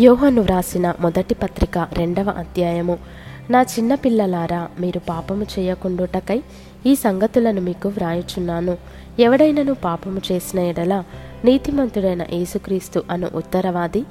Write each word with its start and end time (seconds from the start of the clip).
యోహను 0.00 0.42
వ్రాసిన 0.42 0.94
మొదటి 1.00 1.34
పత్రిక 1.34 1.78
రెండవ 1.78 2.30
అధ్యాయము. 2.38 2.98
నా 3.50 3.62
చిన్న 3.62 3.94
పిల్లలారా 3.94 4.68
మీరు 4.80 4.98
పాపము 4.98 5.46
చేయకుండుటకై 5.58 6.42
ఈ 6.86 6.94
సంగతులను 6.94 7.60
మీకు 7.60 7.88
వ్రాయుచున్నాను. 7.88 8.76
ఎవడైనను 9.18 9.74
పాపము 9.74 10.20
చేసిన 10.32 10.58
ఎడల 10.58 11.04
నీతిమంతుడైన 11.44 12.22
యేసుక్రీస్తు 12.32 13.02
అను 13.10 13.28
ఉత్తరవాది 13.34 14.02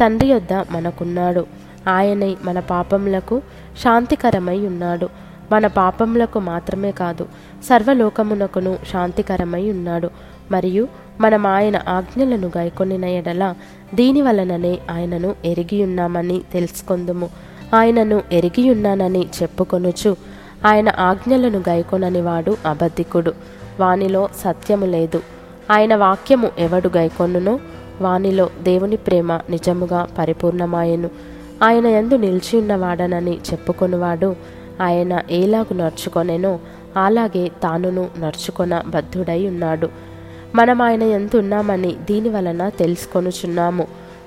తండ్రి 0.00 0.28
యొద్ద 0.28 0.52
మనకున్నాడు. 0.52 1.46
ఆయనై 1.88 2.36
మన 2.42 2.60
పాపములకు 2.60 3.42
శాంతికరమై 3.82 4.58
ఉన్నాడు. 4.66 5.08
మన 5.52 5.66
పాపములకు 5.66 6.38
మాత్రమే 6.38 6.92
కాదు 6.92 7.26
సర్వలోకమునకును 7.64 8.78
శాంతికరమై 8.92 9.70
ఉన్నాడు. 9.70 10.10
మరియు 10.52 10.84
మనం 11.20 11.46
ఆయన 11.46 11.76
ఆజ్ఞలను 11.88 12.48
గైకొనిన 12.58 13.04
ఎడల 13.04 13.54
దీని 13.94 14.22
వలననే 14.22 14.78
ఆయనను 14.90 15.34
ఎరిగి 15.44 15.82
ఉన్నామని 15.82 16.38
తెలుసుకొందుము. 16.52 17.28
ఆయనను 17.74 18.22
ఎరిగి 18.32 18.70
ఉన్నానని 18.70 19.22
చెప్పుకొనుచు 19.42 20.16
ఆయన 20.66 20.88
ఆజ్ఞలను 20.98 21.58
గైకొనని 21.68 22.20
వాడు 22.20 22.56
అబద్ధికుడు. 22.66 23.32
వానిలో 23.80 24.28
సత్యము 24.44 24.86
లేదు. 24.86 25.20
ఆయన 25.70 25.96
వాక్యము 25.96 26.48
ఎవడు 26.58 26.90
గైకొనునో 26.96 27.54
వానిలో 28.00 28.46
దేవుని 28.62 28.96
ప్రేమ 28.96 29.32
నిజముగా 29.50 30.00
పరిపూర్ణమాయెను. 30.18 31.10
ఆయన 31.62 31.86
ఎందు 31.86 32.16
నిలిచి 32.16 32.54
ఉన్నవాడనని 32.58 33.34
చెప్పుకొనువాడు 33.50 34.30
ఆయన 34.80 35.12
ఏలాగు 35.30 35.74
నడుచుకొనెనో 35.74 36.52
అలాగే 36.96 37.44
తానును 37.62 38.04
నడుచుకొన 38.20 38.82
బద్ధుడై 38.86 39.46
ఉన్నాడు 39.46 40.11
మనం 40.54 40.82
ఆయన 40.82 41.02
ఎంత 41.02 41.36
ఉన్నామని 41.36 41.92
దీని 41.92 42.28
వలన 42.28 42.68
తెలుసుకొనుచున్నాము. 42.68 43.86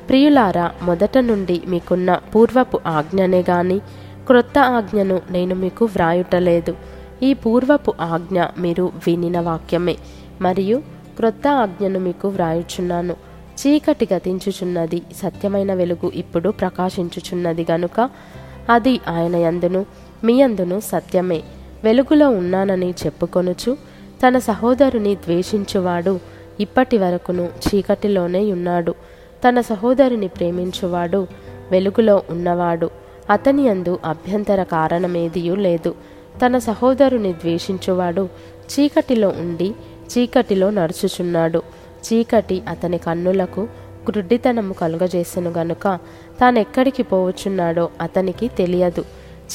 ప్రియులారా 0.09 0.71
మొదట 0.81 1.17
నుండి 1.17 1.61
మీకున్న 1.67 2.19
పూర్వపు 2.35 2.79
ఆజ్ఞనే 2.85 3.39
గాని 3.39 3.79
క్రొత్త 4.27 4.59
ఆజ్ఞను 4.59 5.21
నేను 5.31 5.55
మీకు 5.55 5.85
వ్రాయుటలేదు. 5.85 6.75
ఈ 7.23 7.33
పూర్వపు 7.33 7.93
ఆజ్ఞ 8.01 8.43
మీరు 8.59 8.91
వినిన 9.07 9.39
వాక్యమే. 9.39 9.95
మరియు 10.41 10.81
క్రొత్త 11.17 11.47
ఆజ్ఞను 11.47 11.99
మీకు 11.99 12.27
వ్రాయుచున్నాను. 12.27 13.15
చీకటి 13.61 14.07
గతించుచున్నది 14.13 15.01
సత్యమైన 15.23 15.73
వెలుగు 15.73 16.11
ఇప్పుడు 16.15 16.49
ప్రకాశించుచున్నది 16.49 17.65
గనుక 17.71 18.09
అది 18.69 18.99
ఆయన 19.07 19.35
యందును 19.35 19.85
మీ 20.23 20.41
అందును 20.41 20.79
సత్యమే. 20.79 21.43
వెలుగులో 21.83 22.29
ఉన్నానని 22.29 22.89
చెప్పుకొనుచు 23.05 23.94
తన 24.23 24.39
సహోదరుని 24.39 25.15
ద్వేషించువాడు 25.15 26.19
ఇప్పటి 26.59 26.97
వరకును 26.97 27.49
చీకటిలోనే 27.67 28.51
ఉన్నాడు. 28.51 28.95
తన 29.47 29.61
సహోదరుని 29.61 30.27
ప్రేమించువాడు 30.27 31.27
వెలుగులో 31.71 32.23
ఉన్నవాడు. 32.29 32.89
అతని 33.29 33.69
అందు 33.69 33.99
అభ్యంతర 34.05 34.63
కారణమేదియూ 34.63 35.55
లేదు. 35.55 35.95
తన 36.45 36.57
సహోదరుని 36.57 37.33
ద్వేషించువాడు 37.33 38.29
చీకటిలో 38.71 39.29
ఉండి 39.29 39.75
చీకటిలో 40.11 40.69
నడుచుచున్నాడు. 40.69 41.61
చీకటి 42.05 42.61
అతని 42.69 42.97
కన్నులకు 42.97 43.67
గ్రుడ్డితనము 44.09 44.73
కలుగజేసెను 44.73 45.53
గనుక 45.57 45.99
తానెక్కడికి 46.41 47.03
పోవచ్చున్నాడో 47.03 47.89
అతనికి 48.01 48.47
తెలియదు. 48.47 49.01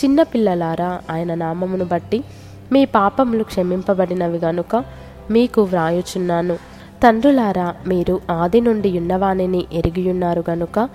చిన్నపిల్లలారా 0.04 1.00
ఆయన 1.10 1.34
నామమును 1.34 1.84
బట్టి 1.84 2.24
మీ 2.72 2.84
పాపములు 2.84 3.44
క్షమింపబడినవి 3.44 4.38
గనుక 4.38 4.84
మీకు 5.30 5.62
వ్రాయుచున్నాను. 5.62 6.54
తండ్రులారా 7.02 7.74
మీరు 7.86 8.20
ఆది 8.30 8.60
నుండి 8.60 8.98
ఉన్నవానిని 8.98 9.66
ఎరిగియున్నారు 9.72 10.44
గనుక 10.50 10.88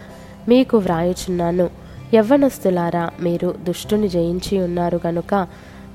మీకు 0.50 0.78
వ్రాయుచున్నాను. 0.78 1.70
యవ్వనస్తులారా 2.14 3.10
మీరు 3.22 3.56
దుష్టుని 3.64 4.08
జయించి 4.08 4.60
ఉన్నారు 4.60 5.00
గనుక 5.08 5.48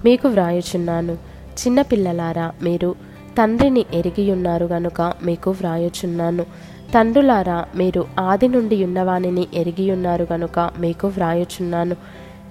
మీకు 0.05 0.29
వ్రాయుచున్నాను. 0.29 1.13
చిన్నపిల్లలారా 1.61 2.53
మీరు 2.63 2.95
తండ్రిని 3.39 3.85
ఎరిగియున్నారు 3.95 4.67
గనుక 4.67 5.13
మీకు 5.23 5.51
వ్రాయుచున్నాను. 5.51 6.43
తండ్రులారా 6.95 7.65
మీరు 7.77 8.05
ఆది 8.21 8.49
నుండి 8.49 8.85
ఉన్నవానిని 8.85 9.47
ఎరిగియున్నారు 9.55 10.27
గనుక 10.33 10.71
మీకు 10.79 11.07
వ్రాయుచున్నాను. 11.09 11.97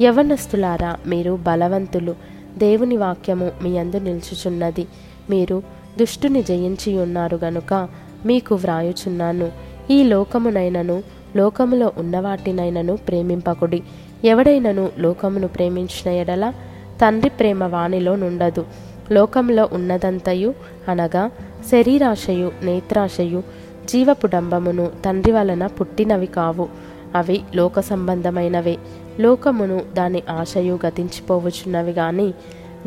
యవనస్తులారా 0.01 0.95
మీరు 1.07 1.39
బలవంతులు. 1.41 2.38
దేవుని 2.59 2.97
వాక్యము 2.97 3.51
మీ 3.63 3.77
అందు 3.77 3.97
నిల్చుచున్నది. 3.97 4.87
మీరు 5.29 5.63
దుష్టుని 5.99 6.43
జయించి 6.43 6.97
ఉన్నారు 6.97 7.39
గనుక 7.43 7.87
మీకు 8.25 8.55
వ్రాయుచున్నాను. 8.55 9.51
ఈ 9.91 10.03
లోకమునైనను 10.03 11.03
లోకములో 11.35 11.91
ఉన్నవాటినైనను 11.97 12.97
ప్రేమింపకుడి. 12.97 13.83
ఎవడైనను 14.25 14.89
లోకమును 14.97 15.47
ప్రేమించిన 15.47 16.13
ఎడల 16.13 16.53
తండ్రి 17.01 17.29
ప్రేమ 17.29 17.63
వాణిలో 17.63 18.15
నుండదు. 18.15 18.65
లోకంలో 19.11 19.69
ఉన్నదంతయు 19.73 20.53
అనగా 20.87 21.31
శరీరాశయు 21.71 22.51
నేత్రాశయు 22.61 23.43
జీవపుడంబమును 23.89 24.91
తండ్రి 25.05 25.31
వలన 25.31 25.67
పుట్టినవి 25.67 26.25
కావు. 26.25 26.67
అవి 27.15 27.41
లోక 27.55 27.79
సంబంధమైనవే. 27.79 28.77
లోకమును 29.19 29.81
దాని 29.94 30.24
ఆశయు 30.30 30.80
గతించిపోవచ్చున్నవి 30.88 31.91
గాని 31.91 32.34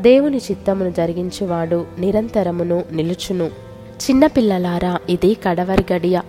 దేవుని 0.00 0.37
చిత్తమును 0.37 0.91
జరిగించువాడు 0.91 1.87
నిరంతరమును 1.98 2.84
నిలుచును. 2.93 3.44
చిన్నపిల్లలారా 4.03 4.98
ఇది 5.09 5.34
కడవరి 5.34 5.84
గడియ. 5.93 6.20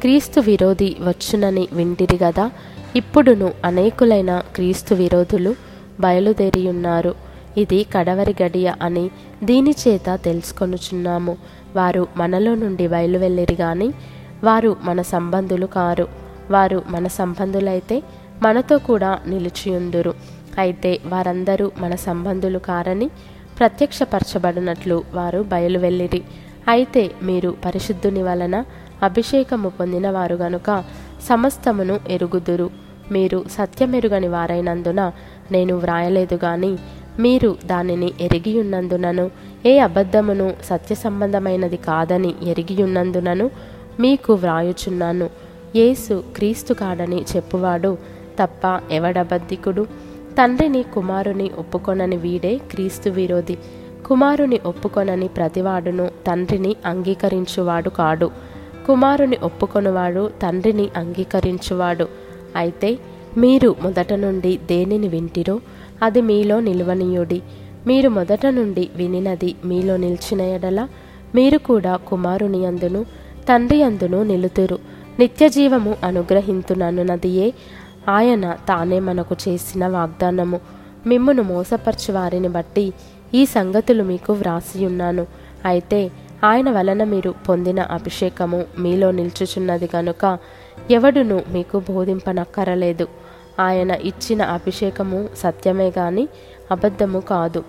క్రీస్తు 0.00 0.40
విరోధి 0.40 0.96
వచ్చునని 1.00 1.68
వింటిరి 1.72 2.18
గదా. 2.24 2.50
ఇప్పుడును 2.96 3.52
అనేకులైన 3.64 4.42
క్రీస్తు 4.54 4.94
విరోధులు 4.94 5.54
బయలుదేరియున్నారు. 6.00 7.14
ఇది 7.56 7.86
కడవరి 7.96 8.34
గడియ 8.42 8.72
అని 8.82 9.10
దీని 9.44 9.74
చేత 9.88 10.18
తెలుసుకొనుచున్నాము. 10.24 11.36
వారు 11.76 12.06
మనలో 12.16 12.54
నుండి 12.54 12.88
బయలువెళ్ళిరి 12.88 13.56
గాని 13.60 13.92
వారు 14.44 14.76
మన 14.82 15.02
సంబంధులు 15.02 15.66
కారు. 15.66 16.08
వారు 16.50 16.82
మన 16.88 17.06
సంబంధులైతే 17.06 18.02
మనతో 18.42 18.78
కూడా 18.78 19.18
నిలిచియుందురు. 19.26 20.14
అయితే 20.58 20.98
వారందరూ 21.06 21.70
మన 21.78 21.94
సంబంధులు 21.94 22.58
కారని 22.58 23.10
ప్రత్యక్షపరచబడినట్లు 23.58 25.02
వారు 25.14 25.40
బయలువెళ్ళిరి. 25.42 26.22
అయితే 26.68 27.10
మీరు 27.22 27.56
పరిశుద్ధుని 27.64 28.22
వలన 28.22 28.64
అభిషేకము 29.02 29.68
పొందినవారు 29.68 30.34
గనుక 30.34 30.84
సమస్తమును 31.28 32.00
ఎరుగుదురు. 32.08 32.70
మీరు 33.10 33.44
సత్యమెరుగని 33.50 34.28
వారైనందున 34.28 35.12
నేను 35.52 35.74
వ్రాయలేదు 35.74 36.38
గాని 36.44 36.78
మీరు 37.18 37.56
దానిని 37.66 38.12
ఎరిగియున్నందునను 38.20 39.30
ఏ 39.66 39.78
అబద్ధమును 39.78 40.54
సత్య 40.64 40.94
సంబంధమైనది 40.94 41.76
కాదని 41.76 42.34
ఎరిగియున్నందునను 42.42 43.50
మీకు 44.00 44.32
వ్రాయుచున్నాను. 44.32 45.30
యేసు 45.76 46.24
క్రీస్తు 46.36 46.74
కాడని 46.74 47.24
చెప్పువాడు 47.36 47.98
తప్ప 48.38 48.80
ఎవడబద్ధికుడు 48.92 49.86
తండ్రిని 50.32 50.82
కుమారుని 50.82 51.50
ఒప్పుకొనని 51.58 52.16
వీడే 52.16 52.58
క్రీస్తు 52.70 53.10
విరోధి. 53.10 53.56
కుమారుని 54.06 54.60
ఒప్పుకొనని 54.66 55.28
ప్రతివాడును 55.28 56.10
తండ్రిని 56.26 56.76
అంగీకరించువాడు 56.86 57.88
కాడు. 57.88 58.30
కుమారుని 58.86 59.36
ఒప్పుకొనువాడు 59.42 60.30
తండ్రిని 60.42 60.88
అంగీకరించువాడు. 60.96 62.08
అయితే 62.56 62.98
మీరు 63.38 63.76
మొదట 63.82 64.12
నుండి 64.12 64.58
దేనిని 64.66 65.08
వింటిరో 65.08 65.60
అది 66.02 66.20
మీలో 66.20 66.60
నిల్వనీయుడి. 66.60 67.42
మీరు 67.86 68.08
మొదట 68.08 68.46
నుండి 68.46 68.88
వినినది 68.96 69.54
మీలో 69.64 69.96
నిలిచిన 69.96 70.40
ఎడల 70.40 70.88
మీరు 71.34 71.58
కూడా 71.58 71.96
కుమారుని 71.96 72.66
అందును 72.66 73.02
తండ్రి 73.48 73.82
అందును 73.82 74.22
నిలుతురు. 74.22 74.78
నిత్యజీవము 75.18 75.96
అనుగ్రహింతునన్నదియే 76.04 77.54
ఆయన 78.08 78.52
తానే 78.52 79.00
మనకు 79.00 79.36
చేసిన 79.48 79.86
వాగ్దానము. 79.86 80.60
మిమ్మును 81.06 81.42
మోసపరచు 81.42 82.12
వారిని 82.12 82.48
బట్టి 82.48 82.92
ఈ 83.34 83.44
సంగతులు 83.44 84.02
మీకు 84.02 84.32
వ్రాసియున్నాను 84.32 85.26
అయితే 85.64 86.10
ఆయన 86.44 86.70
వలన 86.70 87.04
మీరు 87.04 87.34
పొందిన 87.48 87.80
అభిషేకము 87.80 88.64
మీలో 88.78 89.10
నిల్చుచున్నది 89.10 89.86
కనుక 89.86 90.38
ఎవడును 90.90 91.42
మీకు 91.48 91.82
బోధింపనక్కరలేదు. 91.90 93.08
ఆయన 93.60 93.90
ఇచ్చిన 93.90 94.42
అభిషేకము 94.42 95.28
సత్యమే 95.38 95.92
గాని 95.98 96.28
అబద్ధము 96.70 97.20
కాదు. 97.20 97.64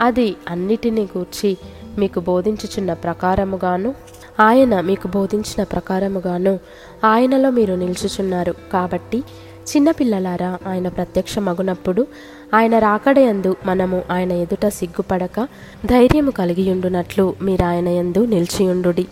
అది 0.00 0.36
అన్నిటినీ 0.50 1.08
గూర్చి 1.16 1.56
మీకు 1.98 2.20
బోధించుచున్న 2.20 2.92
ప్రకారముగాను 2.92 3.94
ఆయన 4.40 4.80
మీకు 4.80 5.08
బోధించిన 5.08 5.62
ప్రకారముగాను 5.62 6.58
ఆయనలో 7.04 7.50
మీరు 7.50 7.74
నిల్చుచున్నారు 7.74 8.54
కాబట్టి 8.72 9.24
చిన్నపిల్లలారా 9.70 10.58
ఆయన 10.66 10.88
ప్రత్యక్షమగునప్పుడు 10.88 12.06
ఆయన 12.54 12.78
రాకడయందు 12.78 13.56
మనము 13.66 14.02
ఆయన 14.10 14.32
ఎదుట 14.32 14.66
సిగ్గుపడక 14.66 15.48
ధైర్యము 15.86 16.30
కలిగియుండునట్లు 16.30 17.34
మీరు 17.42 17.64
ఆయన 17.64 17.88
యందు 17.88 18.24
నిలిచియుండుడి. 18.24 19.06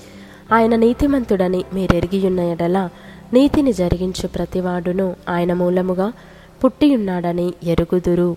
ఆయన 0.52 0.76
నీతిమంతుడని 0.76 1.64
మీరెరిగియున్న 1.74 2.40
ఎడల 2.40 2.88
నీతిని 3.32 3.72
జరిగించు 3.72 4.26
ప్రతివాడును 4.28 5.16
ఆయన 5.28 5.52
మూలముగా 5.52 6.12
పుట్టియున్నాడని 6.64 7.52
ఎరుగుదురు. 7.64 8.36